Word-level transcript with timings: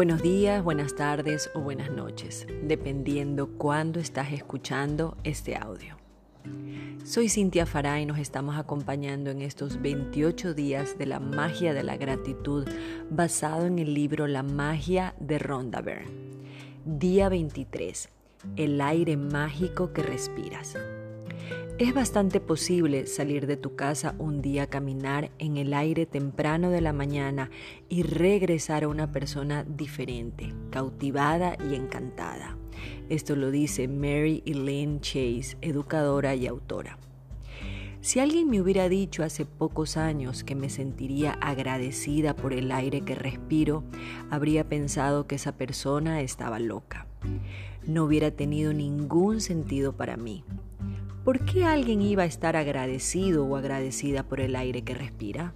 Buenos 0.00 0.22
días, 0.22 0.64
buenas 0.64 0.94
tardes 0.94 1.50
o 1.52 1.60
buenas 1.60 1.90
noches, 1.90 2.46
dependiendo 2.62 3.50
cuándo 3.58 4.00
estás 4.00 4.32
escuchando 4.32 5.18
este 5.24 5.56
audio. 5.56 5.98
Soy 7.04 7.28
Cintia 7.28 7.66
Farah 7.66 8.00
y 8.00 8.06
nos 8.06 8.18
estamos 8.18 8.56
acompañando 8.56 9.28
en 9.28 9.42
estos 9.42 9.82
28 9.82 10.54
días 10.54 10.96
de 10.96 11.04
la 11.04 11.20
magia 11.20 11.74
de 11.74 11.82
la 11.82 11.98
gratitud 11.98 12.66
basado 13.10 13.66
en 13.66 13.78
el 13.78 13.92
libro 13.92 14.26
La 14.26 14.42
magia 14.42 15.14
de 15.20 15.38
Rhonda 15.38 15.82
Byrne. 15.82 16.10
Día 16.86 17.28
23. 17.28 18.08
El 18.56 18.80
aire 18.80 19.18
mágico 19.18 19.92
que 19.92 20.02
respiras. 20.02 20.78
Es 21.78 21.94
bastante 21.94 22.40
posible 22.40 23.06
salir 23.06 23.46
de 23.46 23.56
tu 23.56 23.74
casa 23.74 24.14
un 24.18 24.42
día 24.42 24.64
a 24.64 24.66
caminar 24.66 25.30
en 25.38 25.56
el 25.56 25.72
aire 25.72 26.04
temprano 26.04 26.70
de 26.70 26.82
la 26.82 26.92
mañana 26.92 27.50
y 27.88 28.02
regresar 28.02 28.84
a 28.84 28.88
una 28.88 29.12
persona 29.12 29.64
diferente, 29.64 30.52
cautivada 30.70 31.56
y 31.70 31.74
encantada. 31.74 32.58
Esto 33.08 33.34
lo 33.34 33.50
dice 33.50 33.88
Mary 33.88 34.42
Elaine 34.44 35.00
Chase, 35.00 35.56
educadora 35.62 36.34
y 36.34 36.46
autora. 36.46 36.98
Si 38.02 38.18
alguien 38.18 38.48
me 38.48 38.60
hubiera 38.60 38.88
dicho 38.88 39.22
hace 39.22 39.44
pocos 39.44 39.98
años 39.98 40.42
que 40.42 40.54
me 40.54 40.70
sentiría 40.70 41.32
agradecida 41.32 42.34
por 42.34 42.54
el 42.54 42.72
aire 42.72 43.02
que 43.02 43.14
respiro, 43.14 43.84
habría 44.30 44.68
pensado 44.68 45.26
que 45.26 45.34
esa 45.34 45.52
persona 45.52 46.22
estaba 46.22 46.58
loca. 46.58 47.06
No 47.86 48.04
hubiera 48.04 48.30
tenido 48.30 48.72
ningún 48.72 49.42
sentido 49.42 49.92
para 49.92 50.16
mí. 50.16 50.44
¿Por 51.24 51.44
qué 51.44 51.64
alguien 51.64 52.00
iba 52.00 52.22
a 52.22 52.26
estar 52.26 52.56
agradecido 52.56 53.44
o 53.44 53.56
agradecida 53.56 54.22
por 54.22 54.40
el 54.40 54.56
aire 54.56 54.82
que 54.82 54.94
respira? 54.94 55.54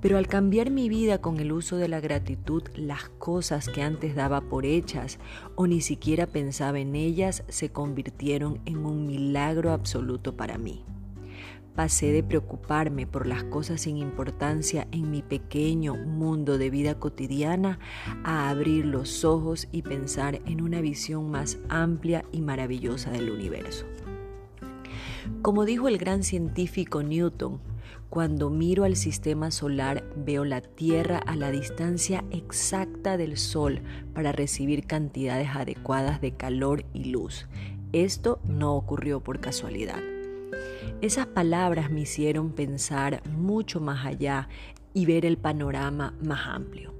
Pero 0.00 0.18
al 0.18 0.26
cambiar 0.26 0.70
mi 0.70 0.90
vida 0.90 1.22
con 1.22 1.38
el 1.40 1.50
uso 1.50 1.76
de 1.76 1.88
la 1.88 1.98
gratitud, 1.98 2.62
las 2.74 3.08
cosas 3.08 3.68
que 3.70 3.80
antes 3.80 4.14
daba 4.14 4.42
por 4.42 4.66
hechas 4.66 5.18
o 5.54 5.66
ni 5.66 5.80
siquiera 5.80 6.26
pensaba 6.26 6.78
en 6.78 6.94
ellas 6.94 7.42
se 7.48 7.70
convirtieron 7.70 8.60
en 8.66 8.84
un 8.84 9.06
milagro 9.06 9.72
absoluto 9.72 10.36
para 10.36 10.58
mí. 10.58 10.84
Pasé 11.74 12.12
de 12.12 12.22
preocuparme 12.22 13.06
por 13.06 13.26
las 13.26 13.44
cosas 13.44 13.80
sin 13.80 13.96
importancia 13.96 14.86
en 14.92 15.10
mi 15.10 15.22
pequeño 15.22 15.96
mundo 15.96 16.56
de 16.58 16.70
vida 16.70 17.00
cotidiana 17.00 17.80
a 18.22 18.50
abrir 18.50 18.84
los 18.84 19.24
ojos 19.24 19.68
y 19.72 19.82
pensar 19.82 20.40
en 20.46 20.60
una 20.60 20.80
visión 20.80 21.30
más 21.30 21.58
amplia 21.68 22.24
y 22.30 22.42
maravillosa 22.42 23.10
del 23.10 23.30
universo. 23.30 23.86
Como 25.42 25.64
dijo 25.64 25.88
el 25.88 25.98
gran 25.98 26.22
científico 26.22 27.02
Newton, 27.02 27.60
cuando 28.10 28.48
miro 28.48 28.84
al 28.84 28.96
sistema 28.96 29.50
solar 29.50 30.04
veo 30.16 30.44
la 30.44 30.60
Tierra 30.60 31.18
a 31.18 31.34
la 31.36 31.50
distancia 31.50 32.24
exacta 32.30 33.16
del 33.16 33.36
Sol 33.36 33.82
para 34.14 34.32
recibir 34.32 34.86
cantidades 34.86 35.48
adecuadas 35.54 36.20
de 36.20 36.32
calor 36.32 36.84
y 36.92 37.06
luz. 37.06 37.46
Esto 37.92 38.40
no 38.44 38.76
ocurrió 38.76 39.20
por 39.20 39.40
casualidad. 39.40 40.00
Esas 41.00 41.26
palabras 41.26 41.90
me 41.90 42.02
hicieron 42.02 42.52
pensar 42.52 43.20
mucho 43.30 43.80
más 43.80 44.06
allá 44.06 44.48
y 44.92 45.06
ver 45.06 45.26
el 45.26 45.36
panorama 45.36 46.14
más 46.22 46.46
amplio. 46.46 46.93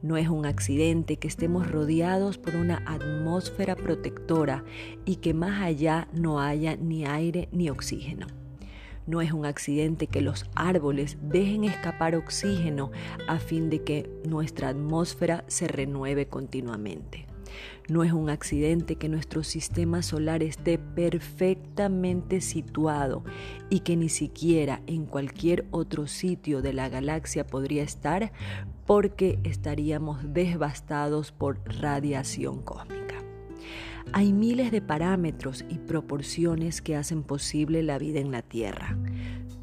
No 0.00 0.16
es 0.16 0.28
un 0.28 0.46
accidente 0.46 1.16
que 1.16 1.26
estemos 1.26 1.68
rodeados 1.68 2.38
por 2.38 2.54
una 2.54 2.82
atmósfera 2.86 3.74
protectora 3.74 4.64
y 5.04 5.16
que 5.16 5.34
más 5.34 5.60
allá 5.60 6.06
no 6.12 6.40
haya 6.40 6.76
ni 6.76 7.04
aire 7.04 7.48
ni 7.50 7.68
oxígeno. 7.68 8.28
No 9.08 9.20
es 9.22 9.32
un 9.32 9.44
accidente 9.44 10.06
que 10.06 10.20
los 10.20 10.44
árboles 10.54 11.16
dejen 11.20 11.64
escapar 11.64 12.14
oxígeno 12.14 12.92
a 13.26 13.38
fin 13.38 13.70
de 13.70 13.82
que 13.82 14.08
nuestra 14.24 14.68
atmósfera 14.68 15.44
se 15.48 15.66
renueve 15.66 16.28
continuamente. 16.28 17.26
No 17.88 18.04
es 18.04 18.12
un 18.12 18.28
accidente 18.28 18.96
que 18.96 19.08
nuestro 19.08 19.42
sistema 19.42 20.02
solar 20.02 20.42
esté 20.42 20.78
perfectamente 20.78 22.40
situado 22.40 23.24
y 23.70 23.80
que 23.80 23.96
ni 23.96 24.10
siquiera 24.10 24.82
en 24.86 25.06
cualquier 25.06 25.66
otro 25.70 26.06
sitio 26.06 26.60
de 26.60 26.74
la 26.74 26.88
galaxia 26.88 27.46
podría 27.46 27.82
estar 27.82 28.32
porque 28.88 29.38
estaríamos 29.44 30.32
devastados 30.32 31.30
por 31.30 31.60
radiación 31.78 32.62
cósmica. 32.62 33.16
Hay 34.14 34.32
miles 34.32 34.70
de 34.70 34.80
parámetros 34.80 35.66
y 35.68 35.74
proporciones 35.74 36.80
que 36.80 36.96
hacen 36.96 37.22
posible 37.22 37.82
la 37.82 37.98
vida 37.98 38.18
en 38.18 38.32
la 38.32 38.40
Tierra. 38.40 38.96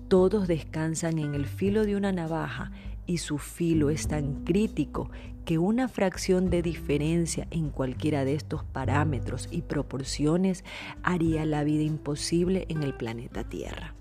Todos 0.10 0.48
descansan 0.48 1.18
en 1.18 1.34
el 1.34 1.48
filo 1.48 1.88
de 1.88 1.96
una 1.96 2.12
navaja 2.12 2.72
y 3.08 3.18
su 3.18 3.40
filo 3.40 3.90
es 3.90 4.08
tan 4.08 4.44
crítico 4.44 5.10
que 5.44 5.58
una 5.58 5.88
fracción 5.88 6.52
de 6.52 6.62
diferencia 6.62 7.48
en 7.50 7.72
cualquiera 7.72 8.26
de 8.26 8.36
estos 8.36 8.64
parámetros 8.64 9.48
y 9.50 9.64
proporciones 9.64 10.64
haría 11.02 11.48
la 11.48 11.64
vida 11.64 11.82
imposible 11.82 12.68
en 12.70 12.84
el 12.84 12.94
planeta 12.94 13.44
Tierra. 13.44 13.96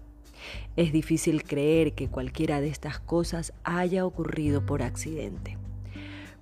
Es 0.76 0.92
difícil 0.92 1.44
creer 1.44 1.94
que 1.94 2.08
cualquiera 2.08 2.60
de 2.60 2.68
estas 2.68 2.98
cosas 2.98 3.52
haya 3.64 4.04
ocurrido 4.04 4.64
por 4.66 4.82
accidente. 4.82 5.58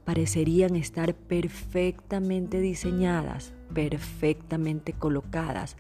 Parecerían 0.04 0.74
estar 0.74 1.14
perfectamente 1.14 2.60
diseñadas, 2.60 3.52
perfectamente 3.72 4.92
colocadas, 4.92 5.76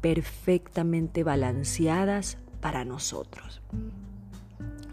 perfectamente 0.00 1.24
balanceadas 1.24 2.38
para 2.60 2.84
nosotros. 2.84 3.62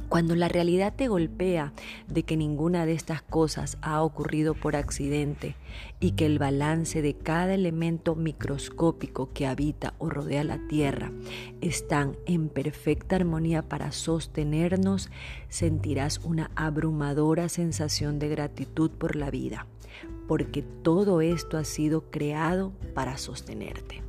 Cuando 0.09 0.35
la 0.35 0.47
realidad 0.47 0.93
te 0.95 1.07
golpea 1.07 1.71
de 2.07 2.23
que 2.23 2.35
ninguna 2.35 2.87
de 2.87 2.93
estas 2.93 3.21
cosas 3.21 3.77
ha 3.81 4.01
ocurrido 4.01 4.55
por 4.55 4.75
accidente 4.75 5.55
y 5.99 6.11
que 6.11 6.25
el 6.25 6.39
balance 6.39 7.03
de 7.03 7.13
cada 7.13 7.53
elemento 7.53 8.15
microscópico 8.15 9.29
que 9.33 9.45
habita 9.45 9.93
o 9.99 10.09
rodea 10.09 10.43
la 10.43 10.57
Tierra 10.67 11.11
están 11.61 12.17
en 12.25 12.49
perfecta 12.49 13.17
armonía 13.17 13.61
para 13.61 13.91
sostenernos, 13.91 15.11
sentirás 15.47 16.17
una 16.23 16.49
abrumadora 16.55 17.47
sensación 17.47 18.17
de 18.17 18.29
gratitud 18.29 18.89
por 18.89 19.15
la 19.15 19.29
vida, 19.29 19.67
porque 20.27 20.63
todo 20.63 21.21
esto 21.21 21.57
ha 21.57 21.63
sido 21.63 22.09
creado 22.09 22.73
para 22.95 23.17
sostenerte. 23.17 24.08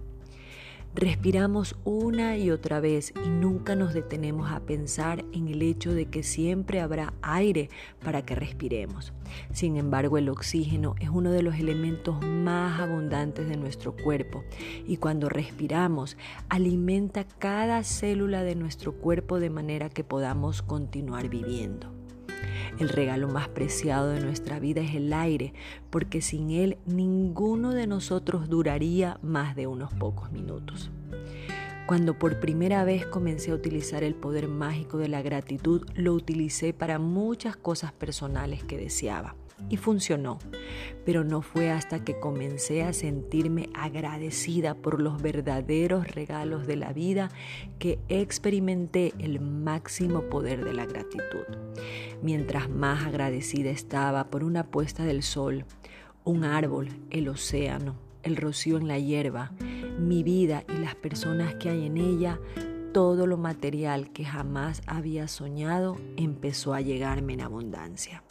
Respiramos 0.92 1.76
una 1.84 2.36
y 2.36 2.50
otra 2.50 2.80
vez 2.80 3.14
y 3.24 3.28
nunca 3.28 3.76
nos 3.76 3.94
detenemos 3.94 4.50
a 4.50 4.58
pensar 4.58 5.24
en 5.32 5.46
el 5.46 5.62
hecho 5.62 5.94
de 5.94 6.06
que 6.06 6.24
siempre 6.24 6.80
habrá 6.80 7.14
aire 7.22 7.70
para 8.02 8.22
que 8.22 8.34
respiremos. 8.34 9.12
Sin 9.52 9.76
embargo, 9.76 10.18
el 10.18 10.28
oxígeno 10.28 10.96
es 10.98 11.08
uno 11.08 11.30
de 11.30 11.42
los 11.42 11.54
elementos 11.54 12.20
más 12.24 12.80
abundantes 12.80 13.48
de 13.48 13.56
nuestro 13.56 13.94
cuerpo 13.96 14.42
y 14.84 14.96
cuando 14.96 15.28
respiramos 15.28 16.16
alimenta 16.48 17.24
cada 17.24 17.84
célula 17.84 18.42
de 18.42 18.56
nuestro 18.56 18.92
cuerpo 18.92 19.38
de 19.38 19.50
manera 19.50 19.90
que 19.90 20.02
podamos 20.02 20.60
continuar 20.60 21.28
viviendo. 21.28 21.99
El 22.78 22.88
regalo 22.88 23.28
más 23.28 23.48
preciado 23.48 24.08
de 24.08 24.20
nuestra 24.20 24.58
vida 24.58 24.80
es 24.80 24.94
el 24.94 25.12
aire, 25.12 25.52
porque 25.90 26.22
sin 26.22 26.50
él 26.50 26.78
ninguno 26.86 27.72
de 27.72 27.86
nosotros 27.86 28.48
duraría 28.48 29.18
más 29.22 29.56
de 29.56 29.66
unos 29.66 29.92
pocos 29.92 30.32
minutos. 30.32 30.90
Cuando 31.86 32.18
por 32.18 32.38
primera 32.38 32.84
vez 32.84 33.04
comencé 33.04 33.50
a 33.50 33.54
utilizar 33.54 34.04
el 34.04 34.14
poder 34.14 34.46
mágico 34.46 34.98
de 34.98 35.08
la 35.08 35.22
gratitud, 35.22 35.84
lo 35.94 36.14
utilicé 36.14 36.72
para 36.72 36.98
muchas 36.98 37.56
cosas 37.56 37.92
personales 37.92 38.62
que 38.62 38.76
deseaba 38.76 39.34
y 39.68 39.76
funcionó. 39.76 40.38
Pero 41.04 41.24
no 41.24 41.42
fue 41.42 41.70
hasta 41.70 42.04
que 42.04 42.18
comencé 42.18 42.82
a 42.82 42.92
sentirme 42.92 43.68
agradecida 43.74 44.74
por 44.74 45.00
los 45.00 45.20
verdaderos 45.20 46.08
regalos 46.14 46.66
de 46.66 46.76
la 46.76 46.92
vida 46.92 47.30
que 47.78 47.98
experimenté 48.08 49.12
el 49.18 49.40
máximo 49.40 50.22
poder 50.22 50.64
de 50.64 50.74
la 50.74 50.86
gratitud. 50.86 51.44
Mientras 52.22 52.68
más 52.68 53.06
agradecida 53.06 53.70
estaba 53.70 54.30
por 54.30 54.44
una 54.44 54.64
puesta 54.64 55.04
del 55.04 55.22
sol, 55.22 55.64
un 56.24 56.44
árbol, 56.44 56.88
el 57.10 57.28
océano, 57.28 57.96
el 58.22 58.36
rocío 58.36 58.76
en 58.76 58.88
la 58.88 58.98
hierba, 58.98 59.52
mi 59.98 60.22
vida 60.22 60.64
y 60.68 60.78
las 60.78 60.94
personas 60.94 61.54
que 61.54 61.70
hay 61.70 61.86
en 61.86 61.96
ella, 61.96 62.38
todo 62.92 63.26
lo 63.26 63.36
material 63.36 64.10
que 64.10 64.24
jamás 64.24 64.82
había 64.86 65.28
soñado 65.28 65.96
empezó 66.16 66.74
a 66.74 66.80
llegarme 66.80 67.34
en 67.34 67.42
abundancia. 67.42 68.22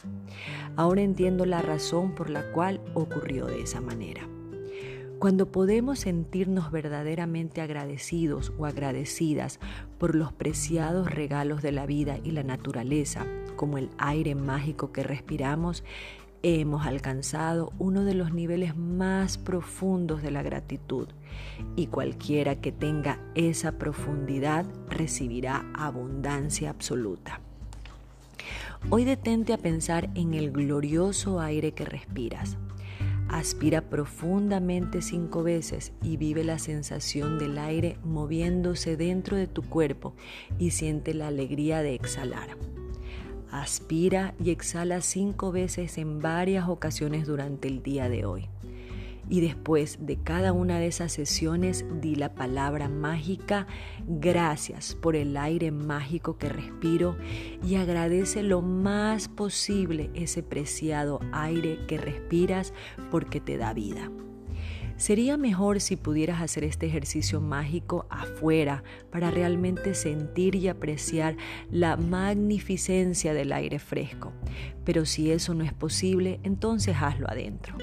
Ahora 0.76 1.02
entiendo 1.02 1.46
la 1.46 1.62
razón 1.62 2.14
por 2.14 2.30
la 2.30 2.52
cual 2.52 2.80
ocurrió 2.94 3.46
de 3.46 3.62
esa 3.62 3.80
manera. 3.80 4.28
Cuando 5.18 5.52
podemos 5.52 5.98
sentirnos 5.98 6.70
verdaderamente 6.70 7.60
agradecidos 7.60 8.52
o 8.58 8.64
agradecidas 8.64 9.60
por 9.98 10.14
los 10.14 10.32
preciados 10.32 11.10
regalos 11.10 11.60
de 11.60 11.72
la 11.72 11.84
vida 11.84 12.18
y 12.24 12.30
la 12.30 12.42
naturaleza, 12.42 13.26
como 13.56 13.76
el 13.76 13.90
aire 13.98 14.34
mágico 14.34 14.92
que 14.92 15.02
respiramos, 15.02 15.84
hemos 16.42 16.86
alcanzado 16.86 17.72
uno 17.78 18.04
de 18.04 18.14
los 18.14 18.32
niveles 18.32 18.76
más 18.76 19.38
profundos 19.38 20.22
de 20.22 20.30
la 20.30 20.42
gratitud 20.42 21.08
y 21.76 21.86
cualquiera 21.86 22.60
que 22.60 22.72
tenga 22.72 23.20
esa 23.34 23.72
profundidad 23.72 24.64
recibirá 24.88 25.70
abundancia 25.74 26.70
absoluta. 26.70 27.40
Hoy 28.88 29.04
detente 29.04 29.52
a 29.52 29.58
pensar 29.58 30.08
en 30.14 30.34
el 30.34 30.50
glorioso 30.50 31.40
aire 31.40 31.72
que 31.72 31.84
respiras. 31.84 32.56
Aspira 33.28 33.82
profundamente 33.82 35.02
cinco 35.02 35.42
veces 35.44 35.92
y 36.02 36.16
vive 36.16 36.42
la 36.42 36.58
sensación 36.58 37.38
del 37.38 37.58
aire 37.58 37.98
moviéndose 38.02 38.96
dentro 38.96 39.36
de 39.36 39.46
tu 39.46 39.62
cuerpo 39.62 40.14
y 40.58 40.70
siente 40.70 41.14
la 41.14 41.28
alegría 41.28 41.82
de 41.82 41.94
exhalar. 41.94 42.56
Aspira 43.50 44.34
y 44.42 44.50
exhala 44.50 45.00
cinco 45.00 45.52
veces 45.52 45.98
en 45.98 46.20
varias 46.20 46.68
ocasiones 46.68 47.26
durante 47.26 47.68
el 47.68 47.82
día 47.82 48.08
de 48.08 48.24
hoy. 48.24 48.48
Y 49.28 49.40
después 49.40 49.98
de 50.00 50.16
cada 50.16 50.52
una 50.52 50.80
de 50.80 50.88
esas 50.88 51.12
sesiones 51.12 51.84
di 52.00 52.16
la 52.16 52.34
palabra 52.34 52.88
mágica, 52.88 53.66
gracias 54.06 54.96
por 54.96 55.14
el 55.14 55.36
aire 55.36 55.70
mágico 55.70 56.36
que 56.36 56.48
respiro 56.48 57.16
y 57.64 57.76
agradece 57.76 58.42
lo 58.42 58.60
más 58.60 59.28
posible 59.28 60.10
ese 60.14 60.42
preciado 60.42 61.20
aire 61.32 61.78
que 61.86 61.96
respiras 61.96 62.74
porque 63.10 63.40
te 63.40 63.56
da 63.56 63.72
vida. 63.72 64.10
Sería 65.00 65.38
mejor 65.38 65.80
si 65.80 65.96
pudieras 65.96 66.42
hacer 66.42 66.62
este 66.62 66.84
ejercicio 66.84 67.40
mágico 67.40 68.04
afuera 68.10 68.84
para 69.10 69.30
realmente 69.30 69.94
sentir 69.94 70.54
y 70.56 70.68
apreciar 70.68 71.38
la 71.70 71.96
magnificencia 71.96 73.32
del 73.32 73.54
aire 73.54 73.78
fresco. 73.78 74.34
Pero 74.84 75.06
si 75.06 75.30
eso 75.30 75.54
no 75.54 75.64
es 75.64 75.72
posible, 75.72 76.38
entonces 76.42 76.96
hazlo 77.00 77.30
adentro. 77.30 77.78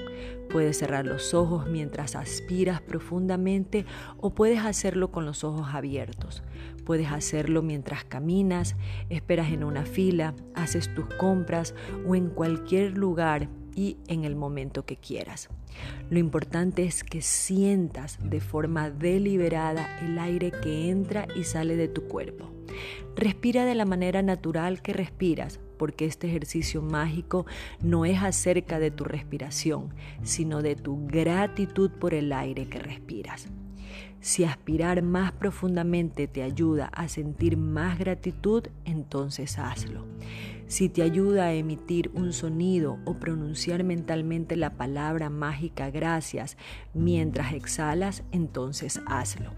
Puedes 0.48 0.78
cerrar 0.78 1.06
los 1.06 1.34
ojos 1.34 1.66
mientras 1.68 2.14
aspiras 2.14 2.80
profundamente 2.82 3.84
o 4.18 4.32
puedes 4.32 4.60
hacerlo 4.60 5.10
con 5.10 5.26
los 5.26 5.42
ojos 5.42 5.74
abiertos. 5.74 6.44
Puedes 6.84 7.10
hacerlo 7.10 7.62
mientras 7.62 8.04
caminas, 8.04 8.76
esperas 9.10 9.50
en 9.50 9.64
una 9.64 9.84
fila, 9.84 10.36
haces 10.54 10.94
tus 10.94 11.06
compras 11.16 11.74
o 12.06 12.14
en 12.14 12.28
cualquier 12.28 12.96
lugar 12.96 13.48
y 13.78 13.96
en 14.08 14.24
el 14.24 14.34
momento 14.34 14.84
que 14.84 14.96
quieras. 14.96 15.48
Lo 16.10 16.18
importante 16.18 16.82
es 16.82 17.04
que 17.04 17.22
sientas 17.22 18.18
de 18.28 18.40
forma 18.40 18.90
deliberada 18.90 20.00
el 20.00 20.18
aire 20.18 20.50
que 20.50 20.90
entra 20.90 21.28
y 21.36 21.44
sale 21.44 21.76
de 21.76 21.86
tu 21.86 22.08
cuerpo. 22.08 22.50
Respira 23.14 23.64
de 23.64 23.76
la 23.76 23.84
manera 23.84 24.20
natural 24.20 24.82
que 24.82 24.92
respiras, 24.92 25.60
porque 25.78 26.06
este 26.06 26.26
ejercicio 26.26 26.82
mágico 26.82 27.46
no 27.80 28.04
es 28.04 28.20
acerca 28.20 28.80
de 28.80 28.90
tu 28.90 29.04
respiración, 29.04 29.94
sino 30.24 30.60
de 30.60 30.74
tu 30.74 31.06
gratitud 31.06 31.92
por 31.92 32.14
el 32.14 32.32
aire 32.32 32.68
que 32.68 32.80
respiras. 32.80 33.46
Si 34.20 34.42
aspirar 34.42 35.02
más 35.02 35.30
profundamente 35.30 36.26
te 36.26 36.42
ayuda 36.42 36.86
a 36.86 37.06
sentir 37.06 37.56
más 37.56 37.96
gratitud, 37.96 38.64
entonces 38.84 39.56
hazlo. 39.56 40.04
Si 40.68 40.90
te 40.90 41.00
ayuda 41.00 41.46
a 41.46 41.54
emitir 41.54 42.10
un 42.12 42.34
sonido 42.34 42.98
o 43.06 43.14
pronunciar 43.14 43.84
mentalmente 43.84 44.54
la 44.54 44.76
palabra 44.76 45.30
mágica 45.30 45.90
gracias 45.90 46.58
mientras 46.92 47.54
exhalas, 47.54 48.22
entonces 48.32 49.00
hazlo. 49.06 49.52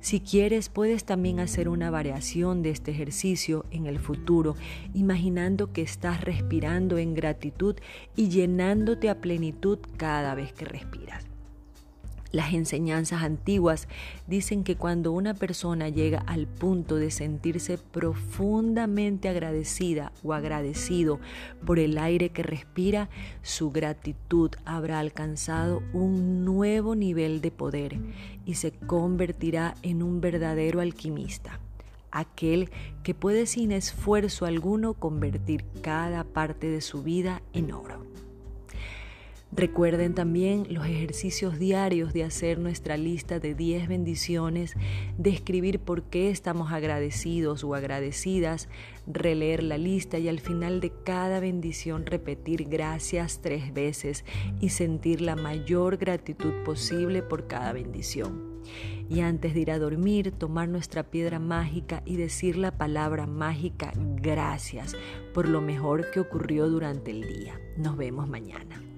Si 0.00 0.20
quieres, 0.20 0.68
puedes 0.68 1.04
también 1.06 1.40
hacer 1.40 1.66
una 1.66 1.90
variación 1.90 2.62
de 2.62 2.68
este 2.68 2.90
ejercicio 2.90 3.64
en 3.70 3.86
el 3.86 3.98
futuro, 3.98 4.54
imaginando 4.92 5.72
que 5.72 5.80
estás 5.80 6.20
respirando 6.20 6.98
en 6.98 7.14
gratitud 7.14 7.76
y 8.14 8.28
llenándote 8.28 9.08
a 9.08 9.22
plenitud 9.22 9.78
cada 9.96 10.34
vez 10.34 10.52
que 10.52 10.66
respiras. 10.66 11.33
Las 12.34 12.52
enseñanzas 12.52 13.22
antiguas 13.22 13.86
dicen 14.26 14.64
que 14.64 14.74
cuando 14.74 15.12
una 15.12 15.34
persona 15.34 15.88
llega 15.88 16.18
al 16.18 16.48
punto 16.48 16.96
de 16.96 17.12
sentirse 17.12 17.78
profundamente 17.78 19.28
agradecida 19.28 20.10
o 20.24 20.32
agradecido 20.32 21.20
por 21.64 21.78
el 21.78 21.96
aire 21.96 22.30
que 22.30 22.42
respira, 22.42 23.08
su 23.42 23.70
gratitud 23.70 24.50
habrá 24.64 24.98
alcanzado 24.98 25.80
un 25.92 26.44
nuevo 26.44 26.96
nivel 26.96 27.40
de 27.40 27.52
poder 27.52 27.98
y 28.44 28.54
se 28.54 28.72
convertirá 28.72 29.76
en 29.82 30.02
un 30.02 30.20
verdadero 30.20 30.80
alquimista 30.80 31.60
aquel 32.10 32.70
que 33.04 33.14
puede 33.14 33.46
sin 33.46 33.70
esfuerzo 33.70 34.44
alguno 34.44 34.94
convertir 34.94 35.64
cada 35.82 36.24
parte 36.24 36.68
de 36.68 36.80
su 36.80 37.04
vida 37.04 37.42
en 37.52 37.72
oro. 37.72 38.13
Recuerden 39.56 40.14
también 40.14 40.66
los 40.70 40.84
ejercicios 40.84 41.60
diarios 41.60 42.12
de 42.12 42.24
hacer 42.24 42.58
nuestra 42.58 42.96
lista 42.96 43.38
de 43.38 43.54
10 43.54 43.86
bendiciones, 43.86 44.74
de 45.16 45.30
escribir 45.30 45.78
por 45.78 46.02
qué 46.02 46.30
estamos 46.30 46.72
agradecidos 46.72 47.62
o 47.62 47.76
agradecidas, 47.76 48.68
releer 49.06 49.62
la 49.62 49.78
lista 49.78 50.18
y 50.18 50.28
al 50.28 50.40
final 50.40 50.80
de 50.80 50.90
cada 51.04 51.38
bendición 51.38 52.04
repetir 52.04 52.64
gracias 52.68 53.42
tres 53.42 53.72
veces 53.72 54.24
y 54.60 54.70
sentir 54.70 55.20
la 55.20 55.36
mayor 55.36 55.98
gratitud 55.98 56.52
posible 56.64 57.22
por 57.22 57.46
cada 57.46 57.72
bendición. 57.72 58.54
Y 59.08 59.20
antes 59.20 59.54
de 59.54 59.60
ir 59.60 59.70
a 59.70 59.78
dormir, 59.78 60.32
tomar 60.32 60.68
nuestra 60.68 61.04
piedra 61.04 61.38
mágica 61.38 62.02
y 62.04 62.16
decir 62.16 62.56
la 62.56 62.72
palabra 62.72 63.28
mágica 63.28 63.92
gracias 64.20 64.96
por 65.32 65.48
lo 65.48 65.60
mejor 65.60 66.10
que 66.10 66.18
ocurrió 66.18 66.68
durante 66.68 67.12
el 67.12 67.20
día. 67.22 67.60
Nos 67.76 67.96
vemos 67.96 68.28
mañana. 68.28 68.93